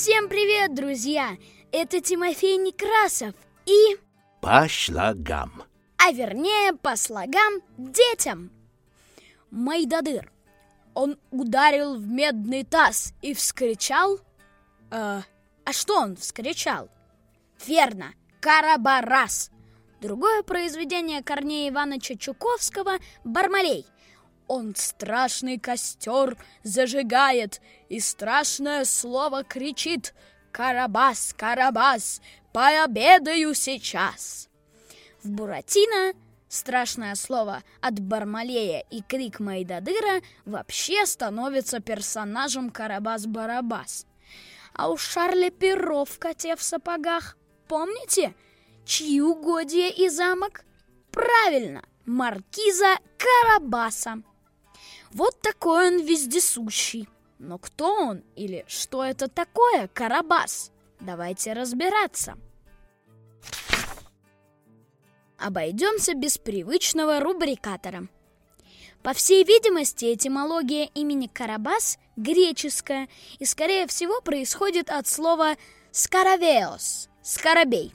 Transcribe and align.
Всем 0.00 0.28
привет, 0.28 0.76
друзья! 0.76 1.36
Это 1.72 2.00
Тимофей 2.00 2.56
Некрасов 2.56 3.34
и... 3.66 3.98
По 4.40 4.68
слогам. 4.68 5.64
А 5.96 6.12
вернее, 6.12 6.72
по 6.72 6.94
слогам 6.94 7.54
детям. 7.76 8.52
Майдадыр. 9.50 10.30
Он 10.94 11.18
ударил 11.32 11.96
в 11.96 12.06
медный 12.06 12.62
таз 12.62 13.12
и 13.22 13.34
вскричал... 13.34 14.20
Э, 14.92 15.22
а 15.64 15.72
что 15.72 15.96
он 15.98 16.14
вскричал? 16.14 16.88
Верно, 17.66 18.14
Карабарас. 18.38 19.50
Другое 20.00 20.44
произведение 20.44 21.24
Корнея 21.24 21.70
Ивановича 21.70 22.14
Чуковского 22.14 22.98
«Бармалей». 23.24 23.84
Он 24.48 24.74
страшный 24.74 25.58
костер 25.58 26.38
зажигает 26.62 27.60
и 27.90 28.00
страшное 28.00 28.86
слово 28.86 29.44
кричит 29.44 30.14
«Карабас, 30.52 31.34
Карабас, 31.36 32.22
пообедаю 32.52 33.54
сейчас!» 33.54 34.48
В 35.22 35.30
Буратино 35.30 36.14
страшное 36.48 37.14
слово 37.14 37.62
от 37.82 38.00
Бармалея 38.00 38.84
и 38.90 39.02
крик 39.02 39.38
Майдадыра 39.38 40.22
вообще 40.46 41.04
становится 41.04 41.80
персонажем 41.80 42.70
Карабас-Барабас. 42.70 44.06
А 44.72 44.88
у 44.88 44.96
Шарля 44.96 45.50
Перо 45.50 46.06
в 46.06 46.18
коте 46.18 46.56
в 46.56 46.62
сапогах, 46.62 47.36
помните, 47.68 48.34
чьи 48.86 49.20
угодья 49.20 49.90
и 49.90 50.08
замок? 50.08 50.64
Правильно, 51.10 51.82
маркиза 52.06 52.96
Карабаса. 53.18 54.22
Вот 55.12 55.40
такой 55.40 55.88
он 55.88 56.04
вездесущий. 56.04 57.08
Но 57.38 57.58
кто 57.58 57.94
он 57.94 58.22
или 58.34 58.64
что 58.66 59.04
это 59.04 59.28
такое 59.28 59.88
Карабас? 59.88 60.72
Давайте 61.00 61.52
разбираться. 61.52 62.36
Обойдемся 65.38 66.14
без 66.14 66.36
привычного 66.36 67.20
рубрикатора. 67.20 68.08
По 69.02 69.14
всей 69.14 69.44
видимости, 69.44 70.12
этимология 70.12 70.90
имени 70.94 71.28
Карабас 71.28 71.98
греческая 72.16 73.08
и, 73.38 73.44
скорее 73.44 73.86
всего, 73.86 74.20
происходит 74.20 74.90
от 74.90 75.06
слова 75.06 75.56
«скаравеос»– 75.92 77.08
«скоробей». 77.22 77.94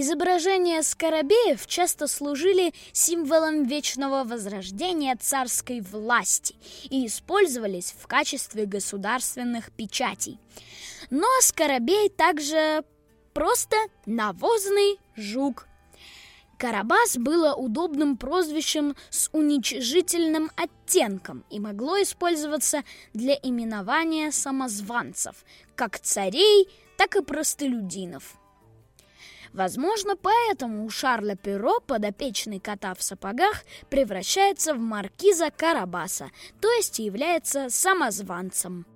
Изображения 0.00 0.84
скоробеев 0.84 1.66
часто 1.66 2.06
служили 2.06 2.72
символом 2.92 3.64
вечного 3.64 4.22
возрождения 4.22 5.16
царской 5.16 5.80
власти 5.80 6.54
и 6.88 7.04
использовались 7.04 7.96
в 7.98 8.06
качестве 8.06 8.64
государственных 8.64 9.72
печатей. 9.72 10.38
Но 11.10 11.26
скоробей 11.40 12.10
также 12.10 12.84
просто 13.34 13.74
навозный 14.06 15.00
жук. 15.16 15.66
Карабас 16.58 17.16
было 17.16 17.54
удобным 17.54 18.16
прозвищем 18.16 18.94
с 19.10 19.28
уничижительным 19.32 20.52
оттенком 20.54 21.44
и 21.50 21.58
могло 21.58 22.00
использоваться 22.00 22.84
для 23.14 23.34
именования 23.34 24.30
самозванцев, 24.30 25.44
как 25.74 25.98
царей, 25.98 26.68
так 26.96 27.16
и 27.16 27.20
простолюдинов. 27.20 28.38
Возможно, 29.52 30.16
поэтому 30.16 30.84
у 30.84 30.90
Шарля 30.90 31.36
Перо 31.36 31.80
подопечный 31.80 32.60
кота 32.60 32.94
в 32.94 33.02
сапогах 33.02 33.64
превращается 33.90 34.74
в 34.74 34.78
маркиза 34.78 35.50
Карабаса, 35.50 36.30
то 36.60 36.70
есть 36.70 36.98
является 36.98 37.70
самозванцем. 37.70 38.86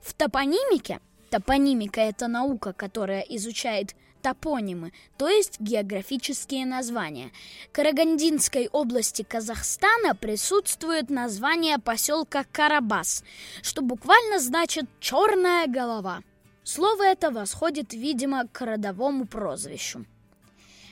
В 0.00 0.14
топонимике 0.14 1.00
Топонимика– 1.30 2.00
это 2.02 2.26
наука, 2.26 2.72
которая 2.72 3.20
изучает 3.20 3.94
топонимы, 4.22 4.92
то 5.16 5.28
есть 5.28 5.60
географические 5.60 6.66
названия. 6.66 7.30
Карагандинской 7.70 8.68
области 8.72 9.22
Казахстана 9.22 10.14
присутствует 10.14 11.10
название 11.10 11.78
поселка 11.78 12.44
Карабас, 12.50 13.22
что 13.62 13.82
буквально 13.82 14.38
значит 14.40 14.86
«черная 15.00 15.66
голова». 15.66 16.22
Слово 16.68 17.04
это 17.04 17.30
восходит, 17.30 17.94
видимо, 17.94 18.46
к 18.46 18.60
родовому 18.60 19.26
прозвищу. 19.26 20.04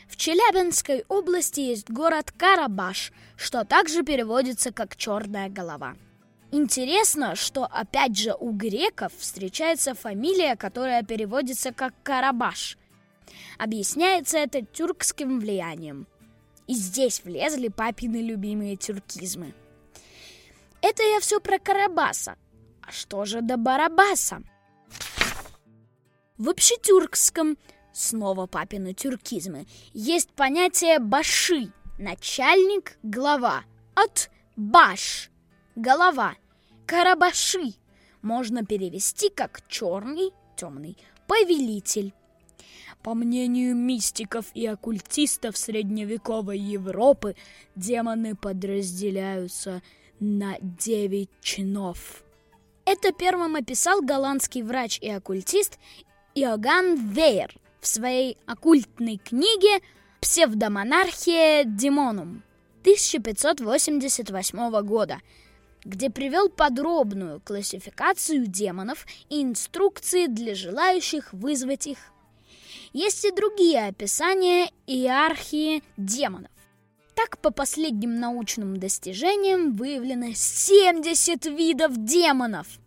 В 0.09 0.17
Челябинской 0.17 1.05
области 1.07 1.61
есть 1.61 1.91
город 1.91 2.33
Карабаш, 2.33 3.13
что 3.37 3.63
также 3.67 4.03
переводится 4.03 4.73
как 4.73 4.97
«черная 4.97 5.51
голова». 5.51 5.95
Интересно, 6.51 7.35
что 7.37 7.67
опять 7.67 8.17
же 8.17 8.35
у 8.41 8.53
греков 8.53 9.13
встречается 9.19 9.93
фамилия, 9.95 10.57
которая 10.57 11.03
переводится 11.03 11.73
как 11.75 11.93
Карабаш. 12.03 12.79
Объясняется 13.59 14.39
это 14.39 14.63
тюркским 14.63 15.41
влиянием. 15.41 16.07
И 16.67 16.73
здесь 16.73 17.23
влезли 17.23 17.69
папины 17.69 18.23
любимые 18.23 18.77
тюркизмы. 18.77 19.53
Это 20.81 21.03
я 21.03 21.21
все 21.21 21.39
про 21.39 21.59
Карабаса. 21.59 22.37
А 22.81 22.93
что 22.93 23.27
же 23.27 23.43
до 23.43 23.59
Барабаса? 23.59 24.43
В 26.39 26.51
общетюркском, 26.51 27.57
снова 27.93 28.47
папины 28.47 28.93
тюркизмы, 28.93 29.67
есть 29.95 30.31
понятие 30.33 30.99
баши, 30.99 31.73
начальник, 31.99 32.99
глава, 33.03 33.65
от 33.95 34.31
баш, 34.55 35.31
голова, 35.77 36.35
карабаши, 36.85 37.75
можно 38.21 38.67
перевести 38.67 39.31
как 39.31 39.67
черный, 39.67 40.31
темный, 40.57 40.99
повелитель. 41.27 42.13
По 43.03 43.15
мнению 43.15 43.75
мистиков 43.75 44.47
и 44.53 44.67
оккультистов 44.67 45.57
средневековой 45.57 46.59
Европы, 46.59 47.35
демоны 47.77 48.35
подразделяются 48.35 49.83
на 50.21 50.59
девять 50.61 51.31
чинов. 51.41 52.25
Это 52.85 53.13
первым 53.13 53.57
описал 53.57 54.03
голландский 54.03 54.63
врач 54.63 54.99
и 55.01 55.09
оккультист 55.09 55.79
Иоганн 56.39 56.97
Вейер 56.97 57.55
в 57.81 57.87
своей 57.87 58.37
оккультной 58.45 59.17
книге 59.17 59.81
«Псевдомонархия 60.21 61.65
Демонум» 61.65 62.43
1588 62.83 64.83
года, 64.83 65.23
где 65.83 66.11
привел 66.11 66.51
подробную 66.51 67.41
классификацию 67.41 68.49
демонов 68.49 69.07
и 69.31 69.43
инструкции 69.43 70.27
для 70.27 70.55
желающих 70.55 71.33
вызвать 71.33 71.87
их. 71.87 72.13
Есть 72.93 73.25
и 73.25 73.31
другие 73.31 73.87
описания 73.87 74.71
иерархии 74.87 75.83
демонов. 75.97 76.51
Так, 77.15 77.39
по 77.39 77.51
последним 77.51 78.21
научным 78.21 78.77
достижениям 78.77 79.75
выявлено 79.75 80.35
70 80.35 81.47
видов 81.47 81.97
демонов– 81.97 82.67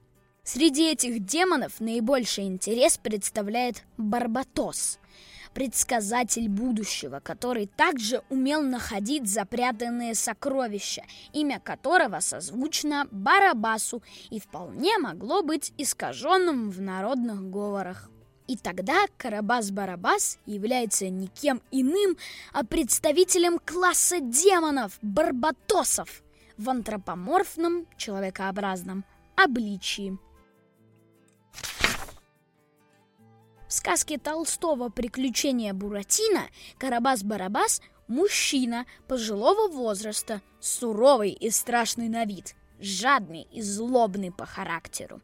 Среди 0.52 0.90
этих 0.90 1.24
демонов 1.24 1.80
наибольший 1.80 2.46
интерес 2.46 2.98
представляет 2.98 3.84
Барбатос, 3.98 4.98
предсказатель 5.54 6.50
будущего, 6.50 7.20
который 7.20 7.68
также 7.68 8.24
умел 8.32 8.64
находить 8.64 9.30
запрятанные 9.30 10.16
сокровища, 10.16 11.04
имя 11.34 11.60
которого 11.60 12.20
созвучно 12.20 13.08
Барабасу 13.12 14.02
и 14.32 14.40
вполне 14.40 14.98
могло 14.98 15.44
быть 15.44 15.72
искаженным 15.78 16.72
в 16.72 16.82
народных 16.82 17.48
говорах. 17.52 18.10
И 18.48 18.58
тогда 18.58 19.06
Карабас-Барабас 19.20 20.40
является 20.48 21.10
никем 21.10 21.62
иным, 21.70 22.18
а 22.54 22.66
представителем 22.66 23.60
класса 23.64 24.20
демонов, 24.20 24.98
барбатосов, 25.04 26.24
в 26.58 26.72
антропоморфном, 26.72 27.86
человекообразном 27.98 29.06
обличии. 29.36 30.18
В 33.70 33.74
сказке 33.74 34.18
Толстого 34.18 34.90
«Приключения 34.90 35.76
Буратино» 35.76 36.48
Карабас-Барабас– 36.80 37.84
мужчина 38.08 38.88
пожилого 39.08 39.68
возраста, 39.72 40.42
суровый 40.60 41.30
и 41.30 41.52
страшный 41.52 42.10
на 42.10 42.26
вид, 42.26 42.56
жадный 42.80 43.46
и 43.52 43.62
злобный 43.62 44.32
по 44.32 44.48
характеру. 44.48 45.22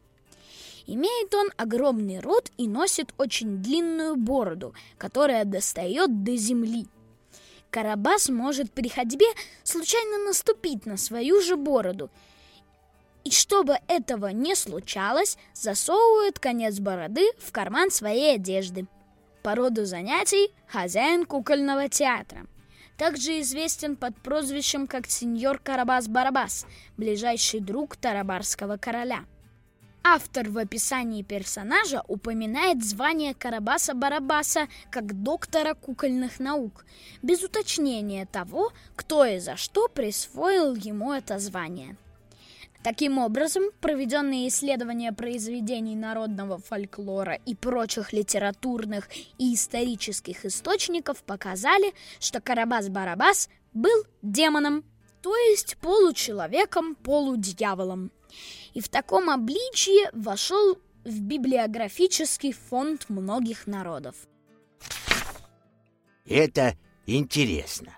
Имеет 0.86 1.34
он 1.34 1.48
огромный 1.56 2.20
рот 2.20 2.52
и 2.56 2.68
носит 2.68 3.12
очень 3.18 3.64
длинную 3.64 4.14
бороду, 4.14 4.74
которая 4.96 5.44
достает 5.44 6.22
до 6.22 6.36
земли. 6.36 6.86
Карабас 7.70 8.28
может 8.28 8.70
при 8.70 8.88
ходьбе 8.88 9.26
случайно 9.64 10.18
наступить 10.18 10.86
на 10.86 10.96
свою 10.96 11.42
же 11.42 11.56
бороду– 11.56 12.10
и 13.26 13.30
чтобы 13.32 13.78
этого 13.88 14.28
не 14.28 14.54
случалось, 14.54 15.36
засовывают 15.52 16.38
конец 16.38 16.78
бороды 16.78 17.28
в 17.40 17.50
карман 17.50 17.90
своей 17.90 18.36
одежды. 18.36 18.86
По 19.42 19.56
роду 19.56 19.84
занятий– 19.84 20.54
хозяин 20.68 21.26
кукольного 21.26 21.88
театра. 21.88 22.46
Также 22.96 23.40
известен 23.40 23.96
под 23.96 24.16
прозвищем 24.22 24.86
как 24.86 25.08
сеньор 25.08 25.60
Карабас-Барабас, 25.60 26.66
ближайший 26.96 27.58
друг 27.58 27.96
Тарабарского 27.96 28.76
короля. 28.76 29.24
Автор 30.04 30.48
в 30.48 30.56
описании 30.58 31.24
персонажа 31.24 32.04
упоминает 32.06 32.84
звание 32.84 33.34
Карабаса-Барабаса 33.34 34.68
как 34.88 35.20
доктора 35.20 35.74
кукольных 35.74 36.38
наук, 36.38 36.84
без 37.22 37.42
уточнения 37.42 38.24
того, 38.24 38.70
кто 38.94 39.24
и 39.24 39.40
за 39.40 39.56
что 39.56 39.88
присвоил 39.88 40.76
ему 40.76 41.12
это 41.12 41.40
звание. 41.40 41.96
Таким 42.82 43.18
образом, 43.18 43.64
проведенные 43.80 44.48
исследования 44.48 45.12
произведений 45.12 45.96
народного 45.96 46.58
фольклора 46.58 47.34
и 47.34 47.54
прочих 47.54 48.12
литературных 48.12 49.08
и 49.38 49.54
исторических 49.54 50.44
источников 50.44 51.22
показали, 51.24 51.92
что 52.20 52.38
Карабас-Барабас 52.38 53.48
был 53.72 54.04
демоном, 54.22 54.84
то 55.22 55.34
есть 55.36 55.76
получеловеком, 55.78 56.94
полудьяволом 56.94 58.12
и 58.74 58.80
в 58.80 58.88
таком 58.88 59.30
обличии 59.30 60.10
вошел 60.12 60.78
в 61.04 61.20
библиографический 61.20 62.52
фонд 62.52 63.08
многих 63.08 63.66
народов. 63.66 64.14
Это 66.26 66.76
интересно. 67.06 67.96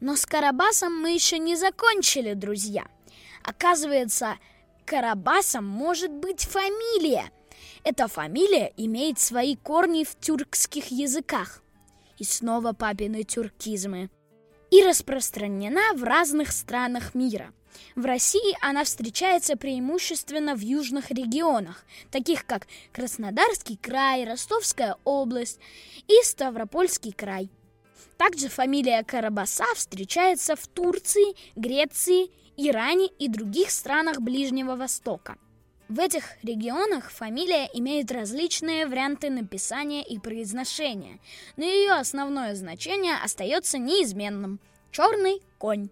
Но 0.00 0.16
с 0.16 0.26
Карабасом 0.26 1.00
мы 1.00 1.12
еще 1.14 1.38
не 1.38 1.56
закончили, 1.56 2.34
друзья. 2.34 2.86
Оказывается, 3.42 4.38
Карабасом 4.84 5.66
может 5.66 6.10
быть 6.10 6.44
фамилия. 6.44 7.30
Эта 7.84 8.08
фамилия 8.08 8.72
имеет 8.76 9.18
свои 9.18 9.56
корни 9.56 10.04
в 10.04 10.18
тюркских 10.18 10.90
языках. 10.90 11.62
И 12.18 12.24
снова 12.24 12.72
папины 12.72 13.24
тюркизмы. 13.24 14.10
И 14.70 14.82
распространена 14.82 15.94
в 15.94 16.02
разных 16.02 16.52
странах 16.52 17.14
мира– 17.14 17.52
в 17.94 18.04
России 18.04 18.56
она 18.60 18.84
встречается 18.84 19.56
преимущественно 19.56 20.54
в 20.54 20.60
южных 20.60 21.10
регионах, 21.10 21.84
таких 22.10 22.46
как 22.46 22.66
Краснодарский 22.92 23.76
край, 23.76 24.24
Ростовская 24.24 24.96
область 25.04 25.58
и 26.08 26.22
Ставропольский 26.22 27.12
край. 27.12 27.50
Также 28.16 28.48
фамилия 28.48 29.02
Карабаса 29.02 29.64
встречается 29.74 30.56
в 30.56 30.66
Турции, 30.68 31.34
Греции, 31.56 32.30
Иране 32.56 33.06
и 33.18 33.28
других 33.28 33.70
странах 33.70 34.20
Ближнего 34.20 34.76
Востока. 34.76 35.38
В 35.88 35.98
этих 35.98 36.24
регионах 36.42 37.10
фамилия 37.10 37.68
имеет 37.72 38.12
различные 38.12 38.86
варианты 38.86 39.30
написания 39.30 40.02
и 40.04 40.18
произношения, 40.18 41.18
но 41.56 41.64
ее 41.64 41.92
основное 41.92 42.54
значение 42.54 43.16
остается 43.16 43.78
неизменным– 43.78 44.60
черный 44.90 45.40
конь. 45.56 45.88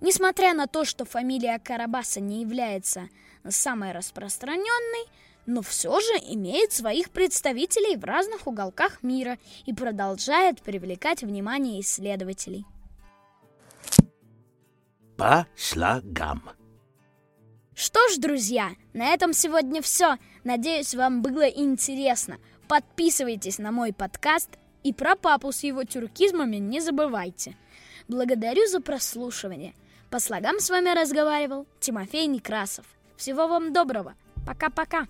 Несмотря 0.00 0.52
на 0.52 0.66
то, 0.66 0.84
что 0.84 1.06
фамилия 1.06 1.58
Карабаса 1.58 2.20
не 2.20 2.42
является 2.42 3.08
самой 3.48 3.92
распространенной, 3.92 5.06
но 5.46 5.62
все 5.62 5.98
же 6.00 6.12
имеет 6.28 6.72
своих 6.72 7.10
представителей 7.10 7.96
в 7.96 8.04
разных 8.04 8.46
уголках 8.46 9.02
мира 9.02 9.38
и 9.64 9.72
продолжает 9.72 10.60
привлекать 10.60 11.22
внимание 11.22 11.80
исследователей. 11.80 12.66
По 15.20 15.46
слогам. 15.54 16.42
Что 17.74 18.00
ж, 18.08 18.16
друзья, 18.16 18.70
на 18.94 19.08
этом 19.08 19.34
сегодня 19.34 19.82
все. 19.82 20.16
Надеюсь, 20.44 20.94
вам 20.94 21.20
было 21.20 21.46
интересно. 21.46 22.38
Подписывайтесь 22.68 23.58
на 23.58 23.70
мой 23.70 23.92
подкаст 23.92 24.48
и 24.82 24.94
про 24.94 25.16
папу 25.16 25.52
с 25.52 25.62
его 25.62 25.84
тюркизмами 25.84 26.56
не 26.56 26.80
забывайте. 26.80 27.54
Благодарю 28.08 28.66
за 28.66 28.80
прослушивание. 28.80 29.74
По 30.08 30.20
слогам 30.20 30.58
с 30.58 30.70
вами 30.70 30.98
разговаривал 30.98 31.66
Тимофей 31.80 32.26
Некрасов. 32.26 32.86
Всего 33.18 33.46
вам 33.46 33.74
доброго. 33.74 34.14
Пока-пока. 34.46 35.06